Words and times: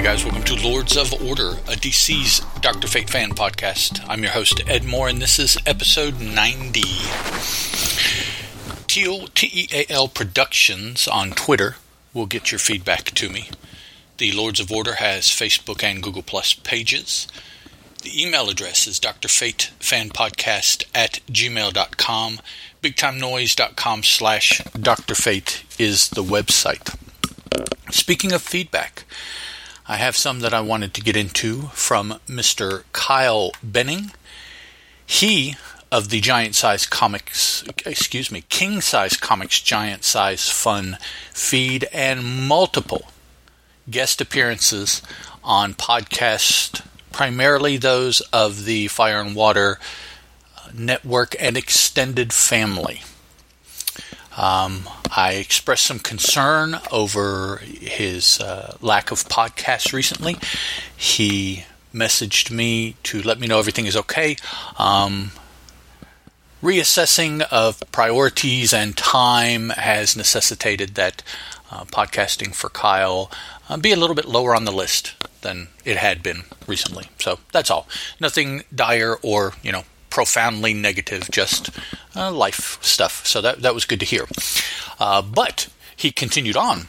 Hey 0.00 0.06
guys, 0.06 0.24
welcome 0.24 0.44
to 0.44 0.54
Lords 0.66 0.96
of 0.96 1.12
Order, 1.22 1.50
a 1.68 1.76
DC's 1.76 2.40
Dr. 2.62 2.88
Fate 2.88 3.10
fan 3.10 3.32
podcast. 3.32 4.02
I'm 4.08 4.22
your 4.22 4.32
host, 4.32 4.62
Ed 4.66 4.82
Moore, 4.82 5.08
and 5.08 5.20
this 5.20 5.38
is 5.38 5.58
episode 5.66 6.18
90. 6.18 6.80
T-E-A-L 8.86 9.28
T 9.34 9.50
E 9.52 9.68
A 9.70 9.84
L 9.92 10.08
Productions 10.08 11.06
on 11.06 11.32
Twitter 11.32 11.76
will 12.14 12.24
get 12.24 12.50
your 12.50 12.58
feedback 12.58 13.10
to 13.10 13.28
me. 13.28 13.50
The 14.16 14.32
Lords 14.32 14.58
of 14.58 14.72
Order 14.72 14.94
has 14.94 15.26
Facebook 15.26 15.84
and 15.84 16.02
Google 16.02 16.22
Plus 16.22 16.54
pages. 16.54 17.28
The 18.00 18.22
email 18.22 18.48
address 18.48 18.86
is 18.86 18.98
drfatefanpodcast 19.00 20.84
at 20.94 21.20
gmail.com. 21.30 22.40
BigTimeNoise.com 22.82 24.02
slash 24.04 24.62
drfate 24.62 25.78
is 25.78 26.08
the 26.08 26.24
website. 26.24 26.96
Speaking 27.92 28.32
of 28.32 28.40
feedback, 28.40 29.04
I 29.90 29.96
have 29.96 30.16
some 30.16 30.38
that 30.38 30.54
I 30.54 30.60
wanted 30.60 30.94
to 30.94 31.00
get 31.00 31.16
into 31.16 31.62
from 31.72 32.20
Mr. 32.28 32.84
Kyle 32.92 33.50
Benning. 33.60 34.12
He 35.04 35.56
of 35.90 36.10
the 36.10 36.20
Giant 36.20 36.54
Size 36.54 36.86
Comics, 36.86 37.64
excuse 37.84 38.30
me, 38.30 38.44
King 38.48 38.80
Size 38.82 39.16
Comics 39.16 39.60
Giant 39.60 40.04
Size 40.04 40.48
Fun 40.48 40.96
feed 41.32 41.88
and 41.92 42.46
multiple 42.46 43.10
guest 43.90 44.20
appearances 44.20 45.02
on 45.42 45.74
podcasts, 45.74 46.86
primarily 47.10 47.76
those 47.76 48.20
of 48.32 48.66
the 48.66 48.86
Fire 48.86 49.20
and 49.20 49.34
Water 49.34 49.80
uh, 50.56 50.68
Network 50.72 51.34
and 51.40 51.56
extended 51.56 52.32
family. 52.32 53.02
Um, 54.36 54.88
I 55.14 55.32
expressed 55.34 55.84
some 55.84 55.98
concern 55.98 56.76
over 56.90 57.56
his 57.58 58.40
uh, 58.40 58.76
lack 58.80 59.10
of 59.10 59.24
podcasts 59.24 59.92
recently. 59.92 60.36
He 60.96 61.64
messaged 61.92 62.50
me 62.50 62.94
to 63.02 63.22
let 63.22 63.40
me 63.40 63.46
know 63.46 63.58
everything 63.58 63.86
is 63.86 63.96
okay. 63.96 64.36
Um, 64.78 65.32
reassessing 66.62 67.42
of 67.50 67.82
priorities 67.90 68.72
and 68.72 68.96
time 68.96 69.70
has 69.70 70.16
necessitated 70.16 70.94
that 70.94 71.22
uh, 71.70 71.84
podcasting 71.84 72.54
for 72.54 72.68
Kyle 72.68 73.30
uh, 73.68 73.76
be 73.76 73.92
a 73.92 73.96
little 73.96 74.16
bit 74.16 74.26
lower 74.26 74.54
on 74.54 74.64
the 74.64 74.72
list 74.72 75.14
than 75.42 75.68
it 75.84 75.96
had 75.96 76.22
been 76.22 76.42
recently. 76.66 77.08
So 77.18 77.38
that's 77.52 77.70
all. 77.70 77.88
Nothing 78.20 78.62
dire 78.74 79.16
or, 79.22 79.54
you 79.62 79.72
know, 79.72 79.84
profoundly 80.10 80.74
negative, 80.74 81.30
just 81.30 81.70
uh, 82.14 82.30
life 82.30 82.82
stuff. 82.82 83.26
So 83.26 83.40
that, 83.40 83.62
that 83.62 83.74
was 83.74 83.84
good 83.84 84.00
to 84.00 84.06
hear. 84.06 84.26
Uh, 84.98 85.22
but 85.22 85.68
he 85.96 86.10
continued 86.10 86.56
on 86.56 86.88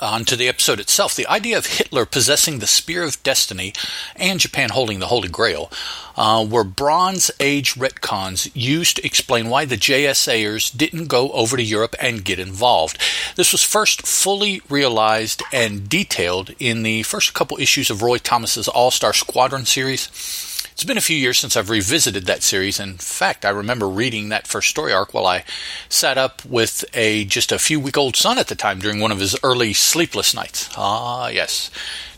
on 0.00 0.24
to 0.24 0.36
the 0.36 0.48
episode 0.48 0.80
itself, 0.80 1.14
the 1.14 1.26
idea 1.26 1.56
of 1.56 1.66
Hitler 1.66 2.04
possessing 2.04 2.58
the 2.58 2.66
Spear 2.66 3.02
of 3.02 3.22
Destiny 3.22 3.72
and 4.14 4.40
Japan 4.40 4.70
holding 4.70 4.98
the 4.98 5.06
Holy 5.06 5.28
Grail 5.28 5.70
uh, 6.16 6.46
were 6.48 6.64
Bronze 6.64 7.30
Age 7.40 7.74
retcons 7.74 8.50
used 8.54 8.96
to 8.96 9.06
explain 9.06 9.48
why 9.48 9.64
the 9.64 9.76
JSAers 9.76 10.76
didn't 10.76 11.06
go 11.06 11.30
over 11.30 11.56
to 11.56 11.62
Europe 11.62 11.94
and 12.00 12.24
get 12.24 12.38
involved. 12.38 12.98
This 13.36 13.52
was 13.52 13.62
first 13.62 14.06
fully 14.06 14.60
realized 14.68 15.42
and 15.52 15.88
detailed 15.88 16.54
in 16.58 16.82
the 16.82 17.02
first 17.02 17.34
couple 17.34 17.58
issues 17.58 17.90
of 17.90 18.02
Roy 18.02 18.18
Thomas's 18.18 18.68
All 18.68 18.90
Star 18.90 19.12
Squadron 19.12 19.66
series. 19.66 20.55
It's 20.76 20.84
been 20.84 20.98
a 20.98 21.00
few 21.00 21.16
years 21.16 21.38
since 21.38 21.56
I've 21.56 21.70
revisited 21.70 22.26
that 22.26 22.42
series. 22.42 22.78
In 22.78 22.98
fact, 22.98 23.46
I 23.46 23.48
remember 23.48 23.88
reading 23.88 24.28
that 24.28 24.46
first 24.46 24.68
story 24.68 24.92
arc 24.92 25.14
while 25.14 25.26
I 25.26 25.42
sat 25.88 26.18
up 26.18 26.44
with 26.44 26.84
a 26.92 27.24
just 27.24 27.50
a 27.50 27.58
few 27.58 27.80
week 27.80 27.96
old 27.96 28.14
son 28.14 28.36
at 28.36 28.48
the 28.48 28.54
time 28.54 28.80
during 28.80 29.00
one 29.00 29.10
of 29.10 29.18
his 29.18 29.34
early 29.42 29.72
sleepless 29.72 30.34
nights. 30.34 30.68
Ah, 30.76 31.28
yes. 31.28 31.70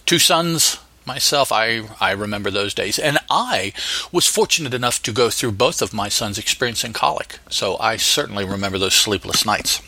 Two 0.07 0.19
sons, 0.19 0.81
myself, 1.07 1.53
I, 1.53 1.83
I 2.01 2.11
remember 2.11 2.51
those 2.51 2.75
days. 2.75 2.99
And 2.99 3.19
I 3.31 3.73
was 4.11 4.27
fortunate 4.27 4.75
enough 4.75 5.01
to 5.05 5.13
go 5.13 5.31
through 5.31 5.53
both 5.53 5.81
of 5.81 5.95
my 5.95 6.09
sons' 6.09 6.37
experiencing 6.37 6.93
colic. 6.93 7.39
So 7.51 7.79
I 7.79 7.97
certainly 7.97 8.45
remember 8.45 8.79
those 8.79 8.95
sleepless 8.97 9.47
nights. 9.47 9.81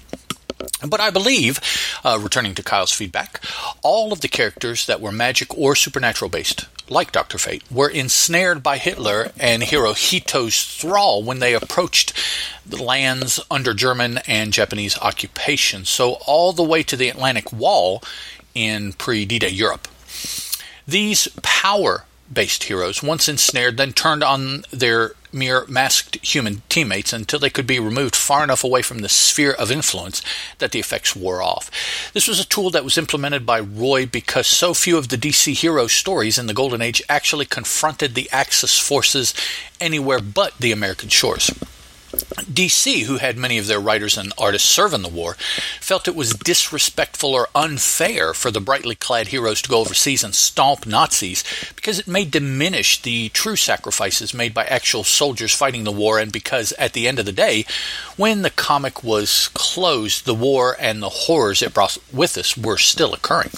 But 0.87 1.01
I 1.01 1.11
believe, 1.11 1.59
uh, 2.05 2.21
returning 2.23 2.55
to 2.55 2.63
Kyle's 2.63 2.93
feedback, 2.93 3.43
all 3.83 4.13
of 4.13 4.21
the 4.21 4.29
characters 4.29 4.87
that 4.87 5.01
were 5.01 5.11
magic 5.11 5.59
or 5.59 5.75
supernatural 5.75 6.29
based 6.31 6.67
like 6.91 7.13
Dr. 7.13 7.39
Fate, 7.39 7.63
were 7.71 7.89
ensnared 7.89 8.63
by 8.63 8.77
Hitler 8.79 9.33
and 9.39 9.63
Hirohito's 9.63 10.65
thrall 10.65 11.23
when 11.23 11.39
they 11.39 11.55
approached 11.55 12.13
the 12.67 12.83
lands 12.83 13.41
under 13.51 13.73
German 13.73 14.19
and 14.27 14.53
Japanese 14.53 14.99
occupation, 14.99 15.85
so 15.85 16.15
all 16.27 16.53
the 16.53 16.63
way 16.63 16.83
to 16.83 16.97
the 16.97 17.09
Atlantic 17.09 17.53
Wall 17.53 18.03
in 18.55 18.93
pre 18.93 19.25
D 19.25 19.39
Day 19.39 19.49
Europe. 19.49 19.89
These 20.87 21.29
power 21.43 22.05
based 22.33 22.65
heroes, 22.65 23.03
once 23.03 23.29
ensnared, 23.29 23.77
then 23.77 23.93
turned 23.93 24.23
on 24.23 24.65
their 24.71 25.13
mere 25.33 25.65
masked 25.69 26.17
human 26.25 26.63
teammates 26.69 27.13
until 27.13 27.39
they 27.39 27.51
could 27.51 27.67
be 27.67 27.79
removed 27.79 28.17
far 28.17 28.43
enough 28.43 28.65
away 28.65 28.83
from 28.83 28.99
the 28.99 29.09
sphere 29.09 29.53
of 29.53 29.71
influence 29.71 30.23
that 30.59 30.73
the 30.73 30.79
effects 30.79 31.15
wore 31.15 31.43
off. 31.43 31.71
This 32.13 32.27
was 32.27 32.41
a 32.41 32.47
tool 32.47 32.71
that 32.71 32.85
was 32.85 32.99
implemented 32.99 33.47
by 33.47 33.61
Roy 33.61 34.07
because 34.07 34.47
so 34.47 34.75
few 34.75 34.99
of 34.99 35.09
the 35.09 35.19
DC 35.19 35.55
hero 35.55 35.87
stories 35.87 36.39
in 36.39 36.47
the 36.47 36.55
Golden 36.55 36.83
Age 36.83 37.03
actually 37.09 37.47
confronted 37.47 38.15
the 38.15 38.29
Axis 38.33 38.79
forces 38.79 39.35
anywhere 39.81 40.21
but 40.21 40.57
the 40.59 40.73
American 40.73 41.09
shores. 41.09 41.51
DC, 42.11 43.05
who 43.05 43.19
had 43.19 43.37
many 43.37 43.59
of 43.59 43.67
their 43.67 43.81
writers 43.81 44.19
and 44.19 44.33
artists 44.37 44.69
serve 44.69 44.93
in 44.93 45.03
the 45.03 45.09
war, 45.09 45.37
felt 45.81 46.09
it 46.09 46.17
was 46.17 46.35
disrespectful 46.35 47.35
or 47.35 47.49
unfair 47.55 48.35
for 48.35 48.51
the 48.51 48.61
brightly 48.61 48.95
clad 48.95 49.29
heroes 49.29 49.63
to 49.63 49.69
go 49.69 49.81
overseas 49.81 50.25
and 50.25 50.35
stomp 50.35 50.87
Nazis 50.87 51.45
because 51.77 51.99
it 51.99 52.09
may 52.09 52.25
diminish 52.25 53.01
the 53.03 53.29
true 53.31 53.57
sacrifices 53.57 54.35
made 54.35 54.53
by 54.53 54.65
actual 54.65 55.05
soldiers 55.05 55.55
fighting 55.55 55.85
the 55.85 55.93
war, 55.93 56.19
and 56.19 56.33
because 56.33 56.73
at 56.73 56.93
the 56.93 57.07
end 57.07 57.19
of 57.19 57.27
the 57.27 57.33
day, 57.33 57.65
when 58.17 58.43
the 58.43 58.51
comic 58.51 59.05
was 59.05 59.49
closed, 59.55 60.25
the 60.25 60.35
war 60.35 60.77
and 60.81 61.03
the 61.03 61.09
horrors 61.09 61.63
it 61.63 61.75
brought 61.75 61.97
with 62.13 62.37
us 62.37 62.57
were 62.57 62.79
still 62.79 63.15
occurring. 63.15 63.51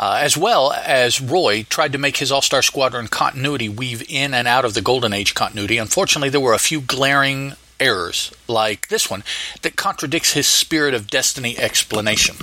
Uh, 0.00 0.18
as 0.22 0.34
well 0.34 0.72
as 0.72 1.20
Roy 1.20 1.62
tried 1.64 1.92
to 1.92 1.98
make 1.98 2.16
his 2.16 2.32
All 2.32 2.40
Star 2.40 2.62
Squadron 2.62 3.06
continuity 3.06 3.68
weave 3.68 4.02
in 4.08 4.32
and 4.32 4.48
out 4.48 4.64
of 4.64 4.72
the 4.72 4.80
Golden 4.80 5.12
Age 5.12 5.34
continuity. 5.34 5.76
Unfortunately, 5.76 6.30
there 6.30 6.40
were 6.40 6.54
a 6.54 6.58
few 6.58 6.80
glaring 6.80 7.52
errors, 7.78 8.32
like 8.48 8.88
this 8.88 9.10
one, 9.10 9.22
that 9.60 9.76
contradicts 9.76 10.32
his 10.32 10.46
Spirit 10.48 10.94
of 10.94 11.10
Destiny 11.10 11.58
explanation. 11.58 12.36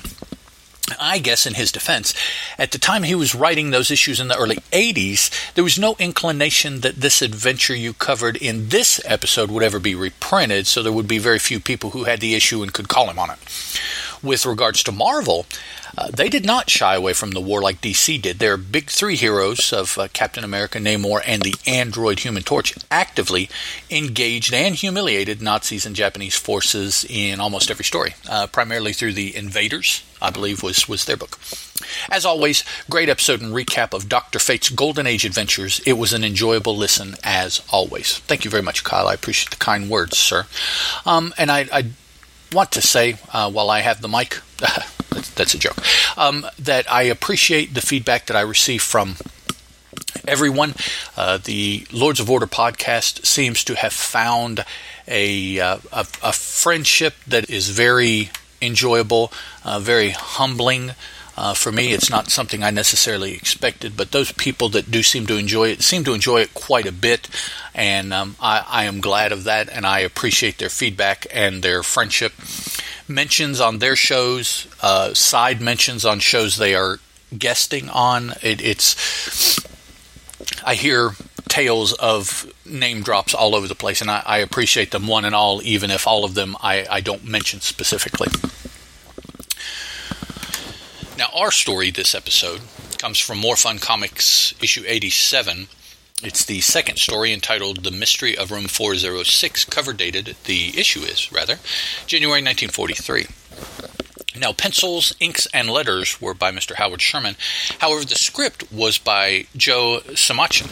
I 0.99 1.17
guess 1.17 1.47
in 1.47 1.55
his 1.55 1.71
defense, 1.71 2.13
at 2.59 2.71
the 2.71 2.77
time 2.77 3.03
he 3.03 3.15
was 3.15 3.35
writing 3.35 3.71
those 3.71 3.89
issues 3.89 4.19
in 4.19 4.27
the 4.27 4.37
early 4.37 4.57
80s, 4.71 5.53
there 5.55 5.63
was 5.63 5.79
no 5.79 5.95
inclination 5.99 6.81
that 6.81 6.97
this 6.97 7.23
adventure 7.23 7.75
you 7.75 7.93
covered 7.93 8.37
in 8.37 8.69
this 8.69 9.01
episode 9.03 9.49
would 9.49 9.63
ever 9.63 9.79
be 9.79 9.95
reprinted, 9.95 10.67
so 10.67 10.83
there 10.83 10.93
would 10.93 11.07
be 11.07 11.17
very 11.17 11.39
few 11.39 11.59
people 11.59 11.89
who 11.89 12.03
had 12.03 12.21
the 12.21 12.35
issue 12.35 12.61
and 12.61 12.71
could 12.71 12.87
call 12.87 13.09
him 13.09 13.19
on 13.19 13.31
it. 13.31 13.39
With 14.23 14.45
regards 14.45 14.83
to 14.83 14.91
Marvel, 14.91 15.45
uh, 15.97 16.09
they 16.11 16.29
did 16.29 16.45
not 16.45 16.69
shy 16.69 16.95
away 16.95 17.13
from 17.13 17.31
the 17.31 17.41
war 17.41 17.61
like 17.61 17.81
DC 17.81 18.21
did. 18.21 18.39
Their 18.39 18.57
big 18.57 18.89
three 18.89 19.15
heroes 19.15 19.73
of 19.73 19.97
uh, 19.97 20.07
Captain 20.13 20.43
America, 20.43 20.79
Namor, 20.79 21.21
and 21.25 21.41
the 21.41 21.55
android 21.65 22.19
Human 22.19 22.43
Torch 22.43 22.73
actively 22.91 23.49
engaged 23.89 24.53
and 24.53 24.75
humiliated 24.75 25.41
Nazis 25.41 25.85
and 25.85 25.95
Japanese 25.95 26.35
forces 26.35 27.05
in 27.09 27.39
almost 27.39 27.71
every 27.71 27.85
story, 27.85 28.15
uh, 28.29 28.47
primarily 28.47 28.93
through 28.93 29.13
the 29.13 29.35
Invaders, 29.35 30.03
I 30.21 30.29
believe 30.29 30.63
was, 30.63 30.87
was 30.87 31.05
their 31.05 31.17
book. 31.17 31.39
As 32.09 32.25
always, 32.25 32.63
great 32.89 33.09
episode 33.09 33.41
and 33.41 33.53
recap 33.53 33.93
of 33.93 34.09
Dr. 34.09 34.39
Fate's 34.39 34.69
Golden 34.69 35.07
Age 35.07 35.25
adventures. 35.25 35.79
It 35.85 35.93
was 35.93 36.13
an 36.13 36.23
enjoyable 36.23 36.75
listen 36.75 37.15
as 37.23 37.61
always. 37.71 38.17
Thank 38.19 38.45
you 38.45 38.51
very 38.51 38.63
much, 38.63 38.83
Kyle. 38.83 39.07
I 39.07 39.13
appreciate 39.13 39.51
the 39.51 39.57
kind 39.57 39.89
words, 39.89 40.17
sir. 40.17 40.45
Um, 41.05 41.33
and 41.37 41.51
I, 41.51 41.67
I 41.71 41.85
want 42.51 42.71
to 42.73 42.81
say, 42.81 43.17
uh, 43.33 43.49
while 43.51 43.69
I 43.69 43.81
have 43.81 44.01
the 44.01 44.07
mic, 44.07 44.39
that's, 45.35 45.53
a 45.53 45.59
joke, 45.59 45.77
um, 46.17 46.45
that 46.59 46.91
I 46.91 47.03
appreciate 47.03 47.73
the 47.73 47.81
feedback 47.81 48.27
that 48.27 48.37
I 48.37 48.41
receive 48.41 48.81
from 48.81 49.15
everyone. 50.27 50.75
Uh, 51.15 51.37
the 51.37 51.85
Lords 51.91 52.19
of 52.19 52.29
Order 52.29 52.47
podcast 52.47 53.25
seems 53.25 53.63
to 53.65 53.75
have 53.75 53.93
found 53.93 54.65
a, 55.07 55.59
uh, 55.59 55.77
a, 55.91 56.05
a, 56.23 56.33
friendship 56.33 57.15
that 57.25 57.49
is 57.49 57.69
very 57.69 58.29
enjoyable, 58.61 59.31
uh, 59.63 59.79
very 59.79 60.09
humbling. 60.09 60.91
Uh, 61.37 61.53
for 61.53 61.71
me, 61.71 61.93
it's 61.93 62.09
not 62.09 62.31
something 62.31 62.63
I 62.63 62.71
necessarily 62.71 63.33
expected, 63.33 63.95
but 63.95 64.11
those 64.11 64.31
people 64.31 64.69
that 64.69 64.89
do 64.89 65.03
seem 65.03 65.27
to 65.27 65.37
enjoy 65.37 65.69
it 65.69 65.83
seem 65.83 66.03
to 66.05 66.13
enjoy 66.13 66.41
it 66.41 66.55
quite 66.55 66.87
a 66.87 66.91
bit, 66.91 67.29
and 67.75 68.11
um, 68.11 68.35
I, 68.41 68.65
I, 68.67 68.83
am 68.85 69.01
glad 69.01 69.31
of 69.31 69.43
that, 69.43 69.69
and 69.69 69.85
I 69.85 69.99
appreciate 69.99 70.57
their 70.57 70.69
feedback 70.69 71.27
and 71.31 71.61
their 71.61 71.83
friendship. 71.83 72.33
Mentions 73.07 73.61
on 73.61 73.77
their 73.77 73.95
shows, 73.95 74.67
uh, 74.81 75.13
side 75.13 75.61
mentions 75.61 76.03
on 76.05 76.19
shows 76.19 76.57
they 76.57 76.73
are 76.73 76.99
guesting 77.37 77.87
on. 77.89 78.33
It, 78.41 78.59
it's 78.59 79.59
I 80.65 80.73
hear 80.73 81.11
tales 81.47 81.93
of 81.93 82.51
name 82.65 83.03
drops 83.03 83.35
all 83.35 83.53
over 83.53 83.67
the 83.67 83.75
place, 83.75 84.01
and 84.01 84.09
I, 84.09 84.23
I 84.25 84.37
appreciate 84.39 84.89
them 84.89 85.05
one 85.05 85.23
and 85.23 85.35
all, 85.35 85.61
even 85.61 85.91
if 85.91 86.07
all 86.07 86.25
of 86.25 86.33
them 86.33 86.57
I, 86.61 86.87
I 86.89 87.01
don't 87.01 87.25
mention 87.25 87.61
specifically. 87.61 88.29
Now, 91.17 91.29
our 91.33 91.49
story 91.49 91.89
this 91.89 92.13
episode 92.13 92.61
comes 92.99 93.17
from 93.17 93.39
More 93.39 93.55
Fun 93.55 93.79
Comics 93.79 94.53
issue 94.61 94.83
87. 94.85 95.67
It's 96.21 96.45
the 96.45 96.61
second 96.61 96.97
story 96.97 97.33
entitled 97.33 97.83
The 97.83 97.89
Mystery 97.89 98.37
of 98.37 98.51
Room 98.51 98.67
406, 98.67 99.65
cover 99.65 99.93
dated, 99.93 100.35
the 100.43 100.79
issue 100.79 100.99
is, 100.99 101.31
rather, 101.31 101.55
January 102.05 102.43
1943. 102.43 103.25
Now, 104.39 104.53
pencils, 104.53 105.15
inks, 105.19 105.47
and 105.47 105.71
letters 105.71 106.21
were 106.21 106.35
by 106.35 106.51
Mr. 106.51 106.75
Howard 106.75 107.01
Sherman. 107.01 107.35
However, 107.79 108.05
the 108.05 108.13
script 108.13 108.71
was 108.71 108.99
by 108.99 109.47
Joe 109.55 110.01
Samachson, 110.09 110.69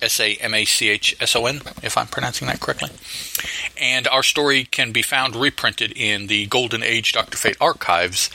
S 0.00 0.20
A 0.20 0.34
M 0.36 0.54
A 0.54 0.64
C 0.64 0.90
H 0.90 1.16
S 1.20 1.34
O 1.34 1.46
N, 1.46 1.60
if 1.82 1.98
I'm 1.98 2.06
pronouncing 2.06 2.46
that 2.46 2.60
correctly. 2.60 2.90
And 3.76 4.06
our 4.06 4.22
story 4.22 4.62
can 4.62 4.92
be 4.92 5.02
found 5.02 5.34
reprinted 5.34 5.90
in 5.96 6.28
the 6.28 6.46
Golden 6.46 6.84
Age 6.84 7.12
Dr. 7.12 7.36
Fate 7.36 7.56
archives 7.60 8.30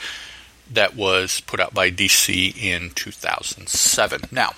that 0.70 0.96
was 0.96 1.40
put 1.42 1.60
out 1.60 1.74
by 1.74 1.90
DC 1.90 2.56
in 2.56 2.90
2007. 2.90 4.22
Now, 4.30 4.52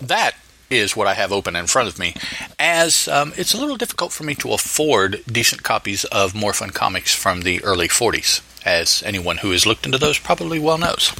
that 0.00 0.32
is 0.70 0.96
what 0.96 1.06
I 1.06 1.14
have 1.14 1.32
open 1.32 1.56
in 1.56 1.66
front 1.66 1.88
of 1.88 1.98
me, 1.98 2.14
as 2.58 3.06
um, 3.08 3.32
it's 3.36 3.54
a 3.54 3.58
little 3.58 3.76
difficult 3.76 4.12
for 4.12 4.24
me 4.24 4.34
to 4.36 4.52
afford 4.52 5.22
decent 5.30 5.62
copies 5.62 6.04
of 6.06 6.34
More 6.34 6.52
Fun 6.52 6.70
Comics 6.70 7.14
from 7.14 7.42
the 7.42 7.62
early 7.62 7.88
40s, 7.88 8.40
as 8.66 9.02
anyone 9.04 9.38
who 9.38 9.50
has 9.50 9.66
looked 9.66 9.86
into 9.86 9.98
those 9.98 10.18
probably 10.18 10.58
well 10.58 10.78
knows. 10.78 11.12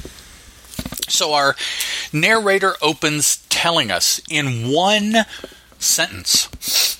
So 1.07 1.33
our 1.33 1.55
narrator 2.11 2.73
opens 2.81 3.37
telling 3.49 3.91
us 3.91 4.19
in 4.29 4.71
one 4.71 5.25
sentence 5.79 6.99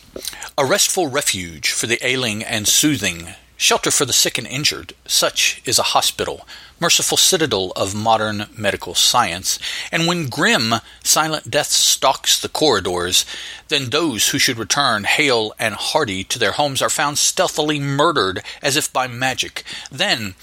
a 0.57 0.65
restful 0.65 1.07
refuge 1.07 1.71
for 1.71 1.87
the 1.87 2.05
ailing 2.05 2.43
and 2.43 2.67
soothing, 2.67 3.33
shelter 3.57 3.91
for 3.91 4.05
the 4.05 4.13
sick 4.13 4.37
and 4.37 4.47
injured, 4.47 4.93
such 5.05 5.61
is 5.65 5.77
a 5.77 5.83
hospital, 5.83 6.47
merciful 6.79 7.17
citadel 7.17 7.71
of 7.75 7.95
modern 7.95 8.45
medical 8.57 8.93
science. 8.93 9.57
And 9.91 10.07
when 10.07 10.27
grim, 10.27 10.75
silent 11.03 11.49
death 11.49 11.67
stalks 11.67 12.39
the 12.39 12.49
corridors, 12.49 13.25
then 13.69 13.89
those 13.89 14.29
who 14.29 14.39
should 14.39 14.57
return 14.57 15.05
hale 15.05 15.53
and 15.57 15.75
hearty 15.75 16.23
to 16.25 16.39
their 16.39 16.53
homes 16.53 16.81
are 16.81 16.89
found 16.89 17.17
stealthily 17.17 17.79
murdered 17.79 18.43
as 18.61 18.75
if 18.75 18.91
by 18.91 19.07
magic. 19.07 19.63
Then 19.91 20.35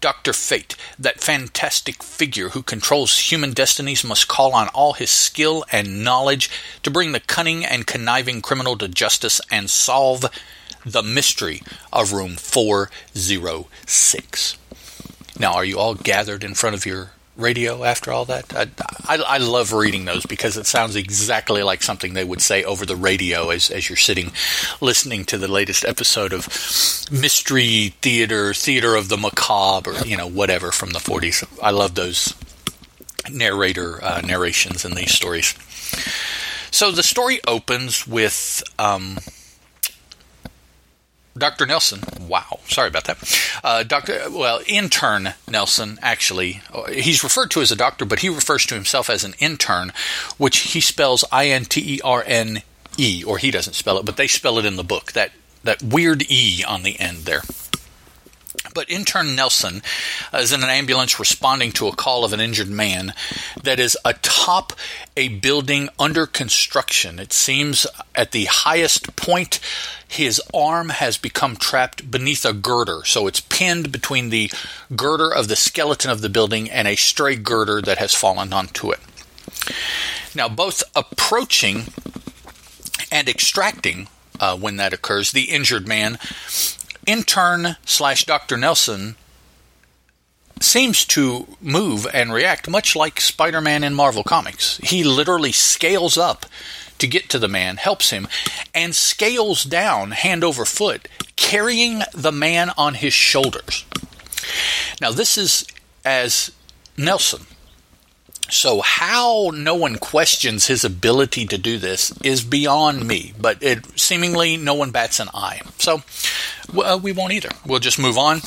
Dr. 0.00 0.32
Fate, 0.32 0.76
that 0.98 1.20
fantastic 1.20 2.02
figure 2.02 2.50
who 2.50 2.62
controls 2.62 3.18
human 3.18 3.52
destinies, 3.52 4.04
must 4.04 4.28
call 4.28 4.54
on 4.54 4.68
all 4.68 4.92
his 4.92 5.10
skill 5.10 5.64
and 5.72 6.04
knowledge 6.04 6.50
to 6.82 6.90
bring 6.90 7.12
the 7.12 7.20
cunning 7.20 7.64
and 7.64 7.86
conniving 7.86 8.42
criminal 8.42 8.76
to 8.76 8.88
justice 8.88 9.40
and 9.50 9.70
solve 9.70 10.26
the 10.84 11.02
mystery 11.02 11.62
of 11.92 12.12
room 12.12 12.36
406. 12.36 14.56
Now, 15.38 15.54
are 15.54 15.64
you 15.64 15.78
all 15.78 15.94
gathered 15.94 16.44
in 16.44 16.54
front 16.54 16.76
of 16.76 16.86
your 16.86 17.10
radio 17.36 17.84
after 17.84 18.12
all 18.12 18.24
that? 18.26 18.54
I, 18.54 18.68
I, 19.06 19.22
I, 19.22 19.38
love 19.38 19.72
reading 19.72 20.06
those 20.06 20.24
because 20.24 20.56
it 20.56 20.66
sounds 20.66 20.96
exactly 20.96 21.62
like 21.62 21.82
something 21.82 22.14
they 22.14 22.24
would 22.24 22.40
say 22.40 22.64
over 22.64 22.86
the 22.86 22.96
radio 22.96 23.50
as, 23.50 23.70
as 23.70 23.88
you're 23.88 23.96
sitting 23.96 24.32
listening 24.80 25.24
to 25.26 25.38
the 25.38 25.48
latest 25.48 25.84
episode 25.84 26.32
of 26.32 26.46
Mystery 27.10 27.94
Theater, 28.00 28.54
Theater 28.54 28.94
of 28.94 29.08
the 29.08 29.18
Macabre, 29.18 29.90
or, 29.90 30.06
you 30.06 30.16
know, 30.16 30.26
whatever 30.26 30.72
from 30.72 30.90
the 30.90 30.98
40s. 30.98 31.46
I 31.62 31.70
love 31.70 31.94
those 31.94 32.34
narrator 33.30 34.02
uh, 34.02 34.22
narrations 34.22 34.84
in 34.84 34.94
these 34.94 35.12
stories. 35.12 35.54
So 36.70 36.90
the 36.90 37.02
story 37.02 37.40
opens 37.46 38.06
with. 38.06 38.62
Um, 38.78 39.18
Dr. 41.36 41.66
Nelson, 41.66 42.00
wow, 42.20 42.60
sorry 42.66 42.88
about 42.88 43.04
that. 43.04 43.60
Uh, 43.62 43.82
Dr. 43.82 44.30
Well, 44.30 44.60
intern 44.66 45.34
Nelson, 45.48 45.98
actually, 46.02 46.62
he's 46.90 47.22
referred 47.22 47.50
to 47.52 47.60
as 47.60 47.70
a 47.70 47.76
doctor, 47.76 48.04
but 48.04 48.20
he 48.20 48.28
refers 48.28 48.64
to 48.66 48.74
himself 48.74 49.10
as 49.10 49.24
an 49.24 49.34
intern, 49.38 49.92
which 50.38 50.58
he 50.58 50.80
spells 50.80 51.24
I 51.30 51.48
N 51.48 51.64
T 51.64 51.96
E 51.96 52.00
R 52.02 52.24
N 52.26 52.62
E, 52.96 53.22
or 53.26 53.38
he 53.38 53.50
doesn't 53.50 53.74
spell 53.74 53.98
it, 53.98 54.06
but 54.06 54.16
they 54.16 54.26
spell 54.26 54.58
it 54.58 54.64
in 54.64 54.76
the 54.76 54.84
book. 54.84 55.12
That 55.12 55.32
that 55.64 55.82
weird 55.82 56.30
E 56.30 56.64
on 56.66 56.82
the 56.82 56.98
end 56.98 57.18
there. 57.18 57.42
But 58.76 58.90
intern 58.90 59.34
Nelson 59.34 59.80
is 60.34 60.52
in 60.52 60.62
an 60.62 60.68
ambulance 60.68 61.18
responding 61.18 61.72
to 61.72 61.88
a 61.88 61.96
call 61.96 62.26
of 62.26 62.34
an 62.34 62.40
injured 62.40 62.68
man 62.68 63.14
that 63.62 63.80
is 63.80 63.96
atop 64.04 64.74
a 65.16 65.28
building 65.28 65.88
under 65.98 66.26
construction. 66.26 67.18
It 67.18 67.32
seems 67.32 67.86
at 68.14 68.32
the 68.32 68.44
highest 68.44 69.16
point, 69.16 69.60
his 70.06 70.42
arm 70.52 70.90
has 70.90 71.16
become 71.16 71.56
trapped 71.56 72.10
beneath 72.10 72.44
a 72.44 72.52
girder. 72.52 73.00
So 73.06 73.26
it's 73.26 73.40
pinned 73.40 73.92
between 73.92 74.28
the 74.28 74.52
girder 74.94 75.32
of 75.32 75.48
the 75.48 75.56
skeleton 75.56 76.10
of 76.10 76.20
the 76.20 76.28
building 76.28 76.70
and 76.70 76.86
a 76.86 76.96
stray 76.96 77.34
girder 77.34 77.80
that 77.80 77.96
has 77.96 78.12
fallen 78.12 78.52
onto 78.52 78.92
it. 78.92 79.00
Now, 80.34 80.50
both 80.50 80.82
approaching 80.94 81.84
and 83.10 83.26
extracting 83.26 84.08
uh, 84.38 84.54
when 84.54 84.76
that 84.76 84.92
occurs, 84.92 85.32
the 85.32 85.44
injured 85.44 85.88
man 85.88 86.18
intern 87.06 87.76
slash 87.84 88.24
Dr. 88.24 88.56
Nelson 88.56 89.16
seems 90.60 91.04
to 91.04 91.46
move 91.60 92.06
and 92.12 92.32
react 92.32 92.68
much 92.68 92.96
like 92.96 93.20
Spider 93.20 93.60
Man 93.60 93.84
in 93.84 93.94
Marvel 93.94 94.24
Comics. 94.24 94.78
He 94.78 95.04
literally 95.04 95.52
scales 95.52 96.16
up 96.16 96.46
to 96.98 97.06
get 97.06 97.28
to 97.28 97.38
the 97.38 97.48
man, 97.48 97.76
helps 97.76 98.10
him, 98.10 98.26
and 98.74 98.94
scales 98.94 99.64
down 99.64 100.12
hand 100.12 100.42
over 100.42 100.64
foot, 100.64 101.08
carrying 101.36 102.02
the 102.14 102.32
man 102.32 102.70
on 102.78 102.94
his 102.94 103.12
shoulders. 103.12 103.84
Now, 105.00 105.12
this 105.12 105.36
is 105.36 105.66
as 106.04 106.52
Nelson 106.96 107.46
so, 108.56 108.80
how 108.80 109.50
no 109.52 109.74
one 109.74 109.96
questions 109.96 110.66
his 110.66 110.82
ability 110.82 111.44
to 111.46 111.58
do 111.58 111.76
this 111.76 112.10
is 112.22 112.42
beyond 112.42 113.06
me, 113.06 113.34
but 113.38 113.62
it 113.62 114.00
seemingly 114.00 114.56
no 114.56 114.72
one 114.72 114.90
bats 114.90 115.20
an 115.20 115.28
eye. 115.34 115.60
So, 115.78 116.02
well, 116.72 116.98
we 116.98 117.12
won't 117.12 117.34
either. 117.34 117.50
We'll 117.66 117.80
just 117.80 117.98
move 117.98 118.16
on. 118.16 118.40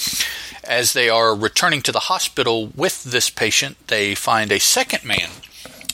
As 0.64 0.94
they 0.94 1.10
are 1.10 1.36
returning 1.36 1.84
to 1.84 1.92
the 1.92 2.00
hospital 2.00 2.72
with 2.76 3.04
this 3.04 3.30
patient, 3.30 3.78
they 3.88 4.16
find 4.16 4.52
a 4.52 4.60
second 4.60 5.06
man 5.06 5.30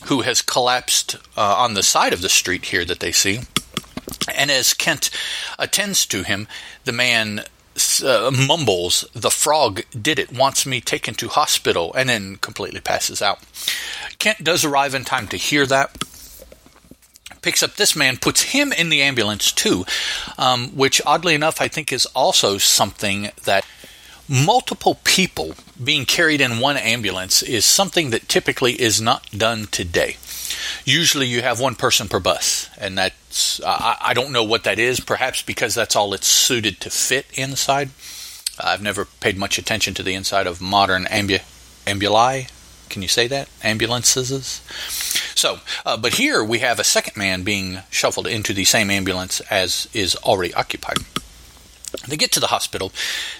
who 0.06 0.22
has 0.22 0.40
collapsed 0.40 1.16
uh, 1.36 1.54
on 1.58 1.74
the 1.74 1.82
side 1.82 2.14
of 2.14 2.22
the 2.22 2.30
street 2.30 2.66
here 2.66 2.86
that 2.86 3.00
they 3.00 3.12
see. 3.12 3.40
And 4.34 4.50
as 4.50 4.72
Kent 4.72 5.10
attends 5.58 6.06
to 6.06 6.22
him, 6.22 6.48
the 6.84 6.92
man 6.92 7.44
uh, 8.02 8.30
mumbles, 8.30 9.04
The 9.14 9.30
frog 9.30 9.82
did 9.90 10.18
it, 10.18 10.32
wants 10.32 10.66
me 10.66 10.80
taken 10.80 11.14
to 11.14 11.28
hospital, 11.28 11.92
and 11.94 12.08
then 12.08 12.36
completely 12.36 12.80
passes 12.80 13.22
out. 13.22 13.40
Kent 14.18 14.44
does 14.44 14.64
arrive 14.64 14.94
in 14.94 15.04
time 15.04 15.28
to 15.28 15.36
hear 15.36 15.66
that. 15.66 15.96
Picks 17.42 17.62
up 17.62 17.74
this 17.74 17.94
man, 17.94 18.16
puts 18.16 18.42
him 18.42 18.72
in 18.72 18.88
the 18.88 19.02
ambulance 19.02 19.52
too, 19.52 19.84
um, 20.36 20.70
which 20.76 21.00
oddly 21.06 21.34
enough 21.34 21.60
I 21.60 21.68
think 21.68 21.92
is 21.92 22.06
also 22.06 22.58
something 22.58 23.30
that 23.44 23.64
multiple 24.28 24.98
people 25.04 25.54
being 25.82 26.04
carried 26.04 26.40
in 26.40 26.58
one 26.58 26.76
ambulance 26.76 27.42
is 27.42 27.64
something 27.64 28.10
that 28.10 28.28
typically 28.28 28.80
is 28.80 29.00
not 29.00 29.30
done 29.30 29.66
today. 29.70 30.16
Usually 30.84 31.26
you 31.26 31.42
have 31.42 31.60
one 31.60 31.74
person 31.74 32.08
per 32.08 32.20
bus, 32.20 32.68
and 32.78 32.96
that's, 32.96 33.60
uh, 33.60 33.96
I 34.00 34.14
don't 34.14 34.32
know 34.32 34.44
what 34.44 34.64
that 34.64 34.78
is, 34.78 35.00
perhaps 35.00 35.42
because 35.42 35.74
that's 35.74 35.96
all 35.96 36.14
it's 36.14 36.26
suited 36.26 36.80
to 36.80 36.90
fit 36.90 37.26
inside. 37.34 37.90
I've 38.58 38.82
never 38.82 39.04
paid 39.04 39.36
much 39.36 39.58
attention 39.58 39.94
to 39.94 40.02
the 40.02 40.14
inside 40.14 40.46
of 40.46 40.60
modern 40.60 41.04
ambu- 41.06 41.42
ambuli. 41.86 42.48
Can 42.88 43.02
you 43.02 43.08
say 43.08 43.26
that? 43.26 43.48
Ambulances? 43.62 44.62
So, 45.34 45.58
uh, 45.84 45.96
but 45.96 46.14
here 46.14 46.42
we 46.42 46.60
have 46.60 46.78
a 46.78 46.84
second 46.84 47.16
man 47.16 47.42
being 47.42 47.80
shuffled 47.90 48.26
into 48.26 48.54
the 48.54 48.64
same 48.64 48.90
ambulance 48.90 49.40
as 49.50 49.88
is 49.92 50.16
already 50.16 50.54
occupied. 50.54 50.98
They 52.08 52.16
get 52.16 52.32
to 52.32 52.40
the 52.40 52.48
hospital. 52.48 52.92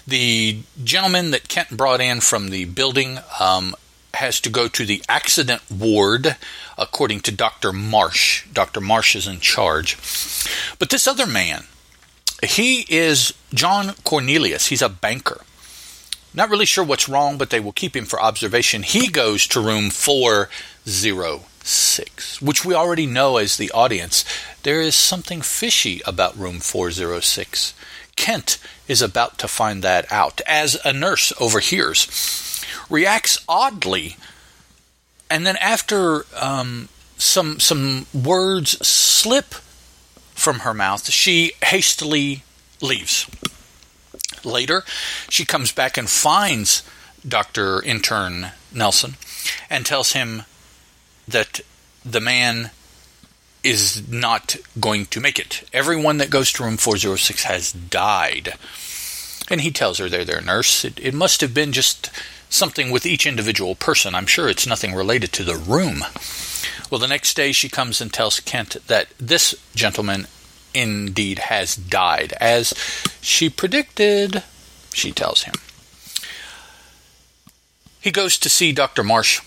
The 0.07 0.61
gentleman 0.83 1.31
that 1.31 1.49
Kent 1.49 1.77
brought 1.77 2.01
in 2.01 2.21
from 2.21 2.51
the 2.51 2.65
building 2.65 3.19
um, 3.41 3.75
has 4.17 4.41
to 4.41 4.51
go 4.51 4.69
to 4.69 4.85
the 4.85 5.03
accident 5.09 5.63
ward, 5.71 6.37
according 6.77 7.21
to 7.21 7.33
Dr. 7.33 7.73
Marsh. 7.73 8.45
Dr. 8.53 8.81
Marsh 8.81 9.17
is 9.17 9.27
in 9.27 9.41
charge. 9.41 9.97
But 10.79 10.91
this 10.91 11.07
other 11.07 11.27
man, 11.27 11.65
he 12.43 12.85
is 12.89 13.33
John 13.55 13.95
Cornelius. 14.05 14.67
He's 14.67 14.83
a 14.83 14.89
banker. 14.89 15.43
Not 16.35 16.51
really 16.51 16.67
sure 16.67 16.85
what's 16.85 17.09
wrong, 17.09 17.39
but 17.39 17.51
they 17.51 17.61
will 17.61 17.73
keep 17.73 17.97
him 17.97 18.05
for 18.05 18.21
observation. 18.21 18.83
He 18.83 19.09
goes 19.09 19.47
to 19.49 19.61
room 19.61 19.89
406, 19.89 22.43
which 22.43 22.65
we 22.65 22.75
already 22.75 23.07
know 23.07 23.39
as 23.39 23.57
the 23.57 23.71
audience. 23.71 24.27
There 24.63 24.83
is 24.83 24.95
something 24.95 25.41
fishy 25.41 26.03
about 26.05 26.37
room 26.37 26.61
406. 26.61 27.73
Kent 28.17 28.59
is 28.87 29.01
about 29.01 29.39
to 29.39 29.49
find 29.49 29.83
that 29.83 30.13
out 30.13 30.43
as 30.47 30.77
a 30.85 30.93
nurse 30.93 31.33
overhears 31.41 32.07
reacts 32.91 33.45
oddly, 33.49 34.17
and 35.31 35.47
then 35.47 35.57
after 35.57 36.25
um, 36.41 36.89
some 37.17 37.61
some 37.61 38.07
words 38.13 38.87
slip 38.87 39.55
from 40.35 40.61
her 40.61 40.75
mouth, 40.75 41.11
she 41.11 41.53
hastily 41.65 42.43
leaves. 42.81 43.27
Later, 44.45 44.85
she 45.29 45.45
comes 45.45 45.73
back 45.73 45.97
and 45.97 46.09
finds 46.09 46.83
Dr. 47.27 47.83
Intern 47.83 48.53
Nelson, 48.73 49.17
and 49.69 49.85
tells 49.85 50.13
him 50.13 50.45
that 51.27 51.61
the 52.05 52.21
man 52.21 52.71
is 53.65 54.09
not 54.09 54.57
going 54.79 55.07
to 55.07 55.21
make 55.21 55.39
it. 55.41 55.69
Everyone 55.73 56.19
that 56.19 56.31
goes 56.31 56.53
to 56.53 56.63
room 56.63 56.77
406 56.77 57.45
has 57.45 57.73
died. 57.73 58.55
And 59.51 59.61
he 59.61 59.73
tells 59.73 59.99
her 59.99 60.09
there 60.09 60.25
there 60.25 60.41
nurse. 60.41 60.85
It, 60.85 61.01
it 61.01 61.15
must 61.15 61.41
have 61.41 61.53
been 61.53 61.73
just 61.73 62.11
something 62.49 62.91
with 62.91 63.07
each 63.07 63.27
individual 63.27 63.75
person. 63.75 64.15
I'm 64.15 64.27
sure 64.27 64.49
it's 64.49 64.67
nothing 64.67 64.95
related 64.95 65.33
to 65.35 65.45
the 65.45 65.57
room. 65.57 66.05
Well, 66.91 67.01
the 67.01 67.09
next 67.09 67.35
day 67.35 67.53
she 67.53 67.69
comes 67.69 68.01
and 68.01 68.13
tells 68.13 68.41
Kent 68.41 68.77
that 68.87 69.09
this 69.19 69.55
gentleman 69.75 70.27
indeed 70.75 71.39
has 71.39 71.75
died, 71.75 72.35
as 72.41 72.75
she 73.21 73.49
predicted, 73.49 74.43
she 74.93 75.11
tells 75.11 75.43
him. 75.43 75.55
He 78.01 78.11
goes 78.13 78.39
to 78.39 78.49
see 78.49 78.73
Dr. 78.73 79.03
Marsh, 79.03 79.41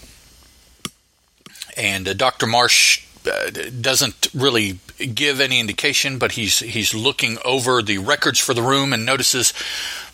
and 1.77 2.07
uh, 2.07 2.13
Dr. 2.13 2.45
Marsh 2.45 3.05
uh, 3.25 3.51
doesn't 3.79 4.27
really 4.33 4.79
give 5.13 5.39
any 5.39 5.59
indication, 5.59 6.17
but 6.17 6.33
he's 6.33 6.59
he's 6.59 6.93
looking 6.93 7.37
over 7.45 7.81
the 7.81 7.99
records 7.99 8.39
for 8.39 8.53
the 8.53 8.61
room 8.61 8.91
and 8.91 9.05
notices, 9.05 9.53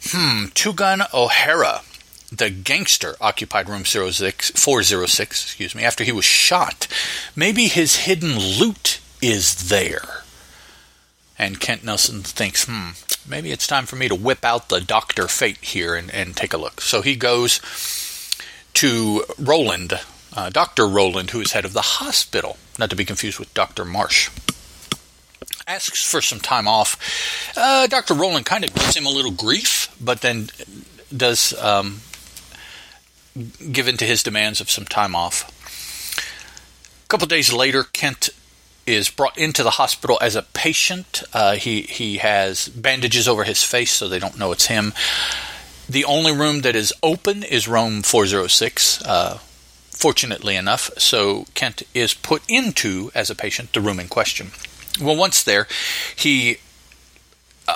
hmm, 0.04 0.46
Two 0.54 0.74
Gun 0.74 1.02
O'Hara, 1.14 1.82
the 2.32 2.50
gangster, 2.50 3.16
occupied 3.22 3.70
room 3.70 3.86
06, 3.86 4.52
406, 4.52 5.44
excuse 5.44 5.76
me, 5.76 5.84
after 5.84 6.04
he 6.04 6.12
was 6.12 6.26
shot. 6.26 6.88
Maybe 7.36 7.68
his 7.68 7.98
hidden 7.98 8.38
loot 8.38 9.00
is 9.22 9.70
there. 9.70 10.24
And 11.38 11.60
Kent 11.60 11.84
Nelson 11.84 12.22
thinks, 12.22 12.66
hmm, 12.66 12.92
maybe 13.30 13.52
it's 13.52 13.68
time 13.68 13.86
for 13.86 13.96
me 13.96 14.08
to 14.08 14.16
whip 14.16 14.46
out 14.46 14.70
the 14.70 14.80
Dr. 14.80 15.28
Fate 15.28 15.58
here 15.58 15.96
and, 15.96 16.14
and 16.14 16.36
take 16.36 16.54
a 16.54 16.58
look. 16.58 16.82
So 16.82 17.02
he 17.02 17.16
goes 17.16 17.60
to 18.76 19.24
Roland, 19.38 20.00
uh, 20.34 20.50
Dr. 20.50 20.88
Roland, 20.88 21.32
who 21.32 21.42
is 21.42 21.52
head 21.52 21.66
of 21.66 21.74
the 21.74 21.82
hospital, 21.82 22.58
not 22.80 22.90
to 22.90 22.96
be 22.96 23.06
confused 23.06 23.40
with 23.40 23.54
Dr. 23.54 23.84
Marsh. 23.84 24.30
Asks 25.68 26.04
for 26.10 26.22
some 26.22 26.40
time 26.40 26.68
off. 26.68 26.98
Uh, 27.58 27.88
Dr. 27.88 28.14
Roland 28.14 28.46
kind 28.46 28.64
of 28.64 28.74
gives 28.74 28.96
him 28.96 29.06
a 29.06 29.10
little 29.10 29.32
grief, 29.32 29.94
but 30.00 30.22
then 30.22 30.50
does 31.16 31.54
um, 31.62 32.02
give 33.72 33.88
in 33.88 33.98
to 33.98 34.06
his 34.06 34.24
demands 34.24 34.62
of 34.62 34.72
some 34.72 34.86
time 34.86 35.16
off. 35.16 35.52
A 37.04 37.08
couple 37.08 37.28
days 37.28 37.54
later, 37.54 37.84
Kent 37.84 38.30
is 38.86 39.10
brought 39.10 39.38
into 39.38 39.64
the 39.64 39.72
hospital 39.72 40.18
as 40.22 40.36
a 40.36 40.44
patient. 40.44 41.24
Uh, 41.34 41.56
he 41.56 41.82
he 41.82 42.18
has 42.18 42.68
bandages 42.70 43.28
over 43.28 43.44
his 43.44 43.64
face 43.64 43.92
so 43.92 44.08
they 44.08 44.20
don't 44.20 44.38
know 44.38 44.52
it's 44.52 44.68
him. 44.68 44.94
The 45.88 46.06
only 46.06 46.32
room 46.32 46.62
that 46.62 46.76
is 46.76 46.94
open 47.04 47.44
is 47.44 47.68
room 47.68 48.02
406. 48.02 49.02
Uh, 49.04 49.40
fortunately 49.92 50.56
enough, 50.56 50.90
so 50.98 51.46
Kent 51.54 51.84
is 51.94 52.14
put 52.14 52.42
into 52.50 53.12
as 53.16 53.30
a 53.30 53.36
patient 53.36 53.74
the 53.74 53.82
room 53.82 54.00
in 54.00 54.08
question. 54.08 54.52
Well, 55.00 55.16
once 55.16 55.44
there, 55.44 55.68
he 56.16 56.58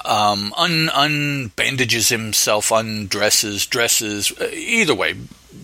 um, 0.05 0.53
un 0.57 0.89
unbandages 0.89 2.09
himself, 2.09 2.71
undresses, 2.71 3.65
dresses. 3.65 4.31
Uh, 4.39 4.49
either 4.53 4.95
way, 4.95 5.15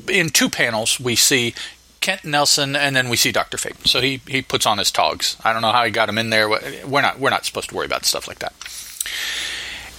in 0.08 0.30
two 0.30 0.50
panels, 0.50 1.00
we 1.00 1.16
see 1.16 1.54
Kent 2.02 2.24
Nelson, 2.24 2.76
and 2.76 2.96
then 2.96 3.10
we 3.10 3.18
see 3.18 3.32
Doctor 3.32 3.58
Fate. 3.58 3.88
So 3.88 4.00
he 4.00 4.22
he 4.28 4.42
puts 4.42 4.66
on 4.66 4.78
his 4.78 4.92
togs. 4.92 5.38
I 5.44 5.54
don't 5.54 5.62
know 5.62 5.72
how 5.72 5.84
he 5.86 5.92
got 5.92 6.10
him 6.10 6.18
in 6.18 6.30
there. 6.30 6.48
We're 6.48 7.02
not 7.02 7.20
we're 7.20 7.32
not 7.32 7.46
supposed 7.46 7.70
to 7.70 7.76
worry 7.76 7.88
about 7.88 8.06
stuff 8.06 8.28
like 8.28 8.40
that. 8.40 8.54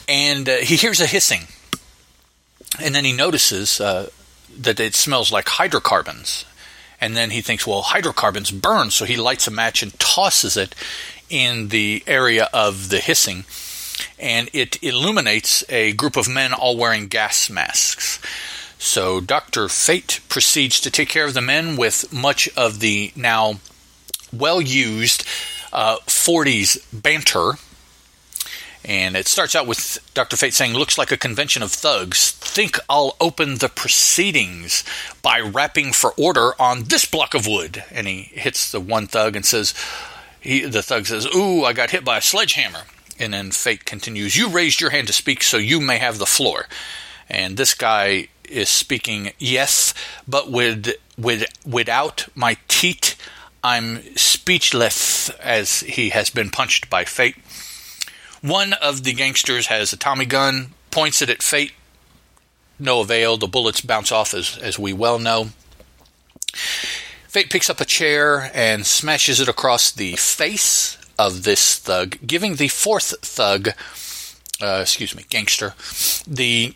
And 0.09 0.49
uh, 0.49 0.57
he 0.59 0.77
hears 0.77 1.01
a 1.01 1.07
hissing, 1.07 1.49
and 2.81 2.95
then 2.95 3.05
he 3.05 3.13
notices 3.13 3.81
uh, 3.81 4.11
that 4.57 4.79
it 4.79 4.95
smells 4.95 5.33
like 5.33 5.49
hydrocarbons. 5.49 6.45
And 7.01 7.17
then 7.17 7.31
he 7.31 7.43
thinks, 7.43 7.67
well, 7.67 7.83
hydrocarbons 7.83 8.51
burn, 8.51 8.91
so 8.91 9.05
he 9.05 9.17
lights 9.17 9.47
a 9.47 9.51
match 9.51 9.83
and 9.83 9.99
tosses 9.99 10.57
it 10.57 10.75
in 11.29 11.69
the 11.69 12.03
area 12.07 12.49
of 12.55 12.89
the 12.89 13.01
hissing, 13.01 13.45
and 14.19 14.49
it 14.53 14.83
illuminates 14.83 15.65
a 15.69 15.93
group 15.93 16.17
of 16.17 16.29
men 16.29 16.55
all 16.55 16.77
wearing 16.77 17.09
gas 17.09 17.51
masks. 17.51 18.21
So 18.79 19.21
Dr. 19.21 19.69
Fate 19.69 20.21
proceeds 20.29 20.81
to 20.81 20.91
take 20.91 21.09
care 21.09 21.25
of 21.25 21.35
the 21.35 21.41
men 21.41 21.77
with 21.77 22.13
much 22.13 22.49
of 22.57 22.81
the 22.81 23.13
now 23.17 23.55
well 24.33 24.61
used 24.61 25.25
uh, 25.73 25.99
40s 26.07 26.79
banter. 26.93 27.53
And 28.85 29.17
it 29.17 29.27
starts 29.27 29.57
out 29.57 29.67
with 29.67 29.99
Dr. 30.15 30.37
Fate 30.37 30.55
saying, 30.55 30.75
Looks 30.75 30.97
like 30.97 31.11
a 31.11 31.17
convention 31.17 31.63
of 31.63 31.73
thugs. 31.73 32.31
Think 32.33 32.79
I'll 32.89 33.17
open 33.21 33.57
the 33.57 33.69
proceedings 33.69 34.85
by 35.23 35.41
rapping 35.41 35.93
for 35.93 36.13
order 36.17 36.53
on 36.61 36.85
this 36.85 37.05
block 37.05 37.35
of 37.35 37.49
wood. 37.49 37.83
And 37.91 38.07
he 38.07 38.23
hits 38.23 38.71
the 38.71 38.81
one 38.81 39.09
thug 39.09 39.35
and 39.35 39.45
says, 39.45 39.75
he, 40.41 40.61
The 40.61 40.83
thug 40.83 41.07
says, 41.07 41.27
Ooh, 41.35 41.65
I 41.65 41.73
got 41.73 41.91
hit 41.91 42.05
by 42.05 42.19
a 42.19 42.23
sledgehammer. 42.23 42.85
And 43.19 43.33
then 43.33 43.51
Fate 43.51 43.85
continues, 43.85 44.37
You 44.37 44.49
raised 44.49 44.81
your 44.81 44.91
hand 44.91 45.09
to 45.09 45.13
speak, 45.13 45.43
so 45.43 45.57
you 45.57 45.81
may 45.81 45.99
have 45.99 46.19
the 46.19 46.27
floor. 46.27 46.67
And 47.29 47.57
this 47.57 47.75
guy 47.75 48.29
is 48.51 48.69
speaking 48.69 49.33
yes, 49.39 49.95
but 50.27 50.51
with 50.51 50.93
with 51.19 51.45
without 51.67 52.29
my 52.35 52.57
teeth, 52.69 53.17
I'm 53.63 54.03
speechless 54.17 55.31
as 55.31 55.81
he 55.81 56.11
has 56.11 56.31
been 56.31 56.51
punched 56.51 56.89
by 56.89 57.05
fate. 57.05 57.37
One 58.43 58.75
of 58.75 59.03
the 59.03 59.13
gangsters 59.13 59.67
has 59.67 59.93
a 59.93 59.97
Tommy 59.97 60.27
gun, 60.27 60.75
points 60.91 61.21
it 61.23 61.31
at 61.31 61.43
fate. 61.43 61.73
No 62.79 63.01
avail. 63.01 63.37
The 63.37 63.47
bullets 63.47 63.81
bounce 63.81 64.13
off, 64.13 64.35
as 64.35 64.59
as 64.59 64.79
we 64.79 64.93
well 64.93 65.19
know. 65.19 65.49
Fate 67.29 67.51
picks 67.51 67.69
up 67.69 67.81
a 67.81 67.85
chair 67.85 68.51
and 68.55 68.87
smashes 68.87 69.41
it 69.41 69.49
across 69.49 69.91
the 69.91 70.17
face 70.17 70.97
of 71.19 71.45
this 71.45 71.79
thug, 71.79 72.19
giving 72.27 72.57
the 72.57 72.69
fourth 72.69 73.15
thug, 73.21 73.71
uh, 74.63 74.79
excuse 74.83 75.15
me, 75.15 75.25
gangster, 75.29 75.75
the 76.27 76.75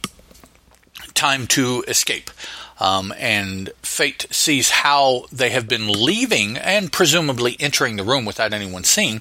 time 1.14 1.46
to 1.48 1.84
escape. 1.88 2.30
Um, 2.78 3.12
and 3.18 3.70
Fate 3.82 4.26
sees 4.30 4.70
how 4.70 5.26
they 5.30 5.50
have 5.50 5.68
been 5.68 5.86
leaving 5.88 6.56
and 6.56 6.90
presumably 6.90 7.56
entering 7.60 7.96
the 7.96 8.04
room 8.04 8.24
without 8.24 8.54
anyone 8.54 8.84
seeing. 8.84 9.20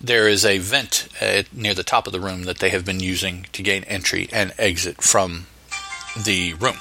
There 0.00 0.28
is 0.28 0.44
a 0.44 0.58
vent 0.58 1.08
uh, 1.20 1.44
near 1.52 1.72
the 1.72 1.82
top 1.82 2.06
of 2.06 2.12
the 2.12 2.20
room 2.20 2.42
that 2.42 2.58
they 2.58 2.68
have 2.70 2.84
been 2.84 3.00
using 3.00 3.46
to 3.52 3.62
gain 3.62 3.84
entry 3.84 4.28
and 4.30 4.52
exit 4.58 5.00
from 5.00 5.46
the 6.22 6.52
room. 6.54 6.76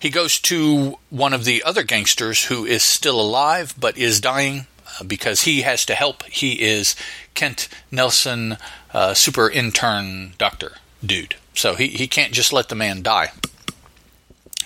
He 0.00 0.10
goes 0.10 0.40
to 0.40 0.98
one 1.10 1.32
of 1.32 1.44
the 1.44 1.62
other 1.62 1.84
gangsters 1.84 2.46
who 2.46 2.64
is 2.64 2.82
still 2.82 3.20
alive 3.20 3.74
but 3.78 3.96
is 3.96 4.20
dying 4.20 4.66
uh, 4.98 5.04
because 5.04 5.42
he 5.42 5.62
has 5.62 5.86
to 5.86 5.94
help. 5.94 6.24
He 6.24 6.60
is 6.60 6.96
Kent 7.34 7.68
Nelson, 7.92 8.56
uh, 8.92 9.14
super 9.14 9.48
intern 9.48 10.32
doctor 10.38 10.72
dude. 11.06 11.36
So 11.54 11.74
he, 11.74 11.88
he 11.88 12.06
can't 12.06 12.32
just 12.32 12.52
let 12.52 12.68
the 12.68 12.74
man 12.74 13.02
die. 13.02 13.32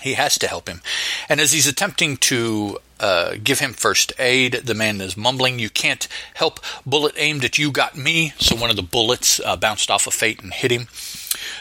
He 0.00 0.14
has 0.14 0.38
to 0.38 0.46
help 0.46 0.68
him. 0.68 0.82
And 1.28 1.40
as 1.40 1.52
he's 1.52 1.66
attempting 1.66 2.16
to 2.18 2.78
uh, 3.00 3.34
give 3.42 3.58
him 3.58 3.72
first 3.72 4.12
aid, 4.18 4.52
the 4.52 4.74
man 4.74 5.00
is 5.00 5.16
mumbling, 5.16 5.58
You 5.58 5.68
can't 5.68 6.06
help. 6.34 6.60
Bullet 6.84 7.14
aimed 7.16 7.44
at 7.44 7.58
you 7.58 7.70
got 7.70 7.96
me. 7.96 8.32
So 8.38 8.56
one 8.56 8.70
of 8.70 8.76
the 8.76 8.82
bullets 8.82 9.40
uh, 9.44 9.56
bounced 9.56 9.90
off 9.90 10.06
of 10.06 10.14
Fate 10.14 10.42
and 10.42 10.52
hit 10.52 10.70
him. 10.70 10.86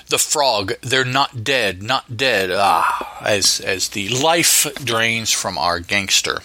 The 0.08 0.20
frog, 0.20 0.74
they're 0.82 1.04
not 1.04 1.44
dead, 1.44 1.82
not 1.82 2.18
dead. 2.18 2.52
Ah, 2.54 3.20
as, 3.22 3.60
as 3.60 3.90
the 3.90 4.10
life 4.10 4.68
drains 4.84 5.32
from 5.32 5.58
our 5.58 5.80
gangster. 5.80 6.40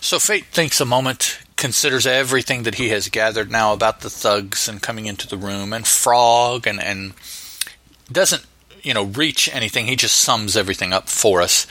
So 0.00 0.18
Fate 0.18 0.46
thinks 0.46 0.80
a 0.80 0.84
moment, 0.84 1.38
considers 1.56 2.06
everything 2.06 2.64
that 2.64 2.74
he 2.74 2.88
has 2.88 3.08
gathered 3.08 3.50
now 3.50 3.72
about 3.72 4.00
the 4.00 4.10
thugs 4.10 4.68
and 4.68 4.82
coming 4.82 5.06
into 5.06 5.28
the 5.28 5.36
room 5.36 5.72
and 5.72 5.86
Frog 5.86 6.66
and, 6.66 6.82
and 6.82 7.14
doesn't 8.12 8.46
you 8.82 8.94
know 8.94 9.04
reach 9.04 9.48
anything. 9.52 9.86
He 9.86 9.96
just 9.96 10.16
sums 10.16 10.56
everything 10.56 10.92
up 10.92 11.08
for 11.08 11.42
us. 11.42 11.66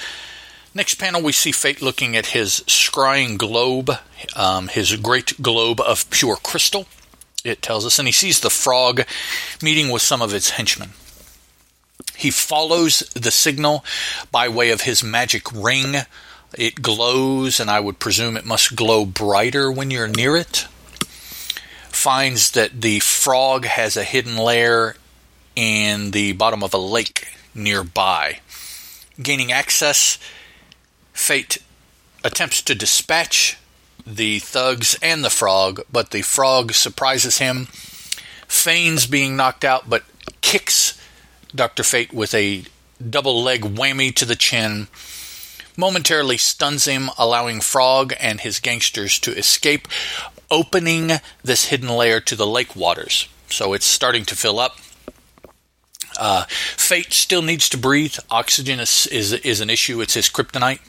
Next 0.74 0.96
panel, 0.96 1.22
we 1.22 1.34
see 1.34 1.52
Fate 1.52 1.82
looking 1.82 2.16
at 2.16 2.28
his 2.28 2.62
scrying 2.62 3.38
globe, 3.38 3.92
um, 4.38 4.70
his 4.70 4.96
great 4.96 5.42
globe 5.42 5.82
of 5.82 6.10
pure 6.10 6.38
crystal. 6.38 6.88
It 7.44 7.62
tells 7.62 7.86
us, 7.86 8.00
and 8.00 8.08
he 8.08 8.14
sees 8.14 8.40
the 8.40 8.50
frog 8.50 9.02
meeting 9.62 9.90
with 9.90 10.02
some 10.02 10.22
of 10.22 10.34
its 10.34 10.52
henchmen. 10.52 10.92
He 12.16 12.32
follows 12.32 13.00
the 13.16 13.32
signal 13.32 13.84
by 14.32 14.48
way 14.48 14.70
of 14.70 14.82
his 14.82 15.04
magic 15.04 15.52
ring. 15.52 15.96
It 16.58 16.82
glows, 16.82 17.60
and 17.60 17.70
I 17.70 17.80
would 17.80 18.00
presume 18.00 18.38
it 18.38 18.46
must 18.46 18.76
glow 18.76 19.06
brighter 19.06 19.72
when 19.72 19.92
you're 19.92 20.08
near 20.08 20.38
it. 20.38 20.68
Finds 21.90 22.52
that 22.52 22.82
the 22.82 23.00
frog 23.00 23.66
has 23.66 23.98
a 23.98 24.04
hidden 24.04 24.38
lair 24.38 24.96
in 25.56 26.12
the 26.12 26.34
bottom 26.34 26.64
of 26.64 26.74
a 26.74 26.78
lake 26.78 27.28
nearby. 27.54 28.40
Gaining 29.22 29.52
access, 29.52 30.18
Fate 31.14 31.60
attempts 32.24 32.62
to 32.64 32.76
dispatch 32.76 33.58
the 34.06 34.40
thugs 34.40 34.98
and 35.02 35.24
the 35.24 35.30
frog, 35.30 35.82
but 35.92 36.12
the 36.12 36.22
frog 36.22 36.74
surprises 36.74 37.38
him, 37.38 37.68
feigns 38.48 39.06
being 39.06 39.36
knocked 39.36 39.64
out, 39.64 39.90
but 39.90 40.04
kicks 40.42 41.00
Dr. 41.54 41.84
Fate 41.84 42.14
with 42.14 42.34
a 42.34 42.64
double 43.10 43.42
leg 43.44 43.62
whammy 43.62 44.14
to 44.16 44.26
the 44.26 44.36
chin, 44.36 44.88
momentarily 45.78 46.38
stuns 46.38 46.86
him, 46.86 47.10
allowing 47.18 47.62
Frog 47.62 48.14
and 48.20 48.42
his 48.42 48.60
gangsters 48.60 49.20
to 49.20 49.38
escape, 49.38 49.88
opening 50.50 51.12
this 51.44 51.66
hidden 51.66 51.90
layer 51.90 52.20
to 52.20 52.36
the 52.36 52.48
lake 52.48 52.76
waters. 52.76 53.28
So 53.50 53.74
it's 53.74 53.86
starting 53.86 54.26
to 54.26 54.36
fill 54.36 54.60
up. 54.60 54.78
Uh, 56.18 56.46
Fate 56.50 57.14
still 57.14 57.42
needs 57.42 57.70
to 57.70 57.78
breathe. 57.78 58.16
Oxygen 58.30 58.80
is, 58.80 59.08
is, 59.08 59.34
is 59.34 59.62
an 59.62 59.70
issue. 59.70 60.02
It's 60.02 60.14
his 60.14 60.30
kryptonite. 60.30 60.80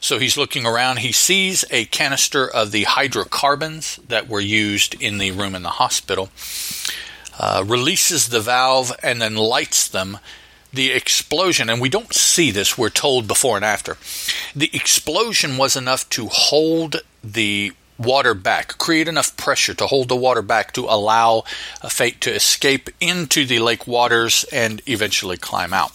So 0.00 0.18
he's 0.18 0.36
looking 0.36 0.64
around. 0.64 1.00
He 1.00 1.12
sees 1.12 1.64
a 1.70 1.84
canister 1.86 2.48
of 2.48 2.72
the 2.72 2.84
hydrocarbons 2.84 3.96
that 4.08 4.28
were 4.28 4.40
used 4.40 5.00
in 5.00 5.18
the 5.18 5.30
room 5.30 5.54
in 5.54 5.62
the 5.62 5.68
hospital. 5.70 6.30
Uh, 7.38 7.64
releases 7.66 8.28
the 8.28 8.40
valve 8.40 8.92
and 9.02 9.20
then 9.20 9.34
lights 9.34 9.88
them. 9.88 10.18
The 10.72 10.92
explosion, 10.92 11.68
and 11.68 11.80
we 11.80 11.88
don't 11.88 12.14
see 12.14 12.50
this, 12.50 12.78
we're 12.78 12.90
told 12.90 13.26
before 13.26 13.56
and 13.56 13.64
after. 13.64 13.96
The 14.54 14.70
explosion 14.72 15.56
was 15.56 15.74
enough 15.74 16.08
to 16.10 16.28
hold 16.28 17.02
the 17.24 17.72
water 18.00 18.34
back, 18.34 18.78
create 18.78 19.08
enough 19.08 19.36
pressure 19.36 19.74
to 19.74 19.86
hold 19.86 20.08
the 20.08 20.16
water 20.16 20.42
back 20.42 20.72
to 20.72 20.86
allow 20.86 21.42
fate 21.88 22.20
to 22.22 22.34
escape 22.34 22.88
into 23.00 23.44
the 23.44 23.58
lake 23.58 23.86
waters 23.86 24.44
and 24.52 24.82
eventually 24.86 25.36
climb 25.36 25.72
out. 25.72 25.92